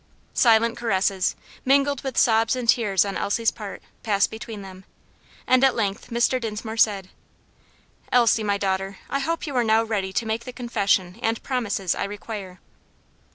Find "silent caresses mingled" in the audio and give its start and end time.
0.33-2.03